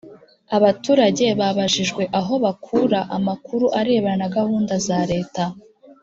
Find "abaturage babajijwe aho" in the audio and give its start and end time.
0.57-2.33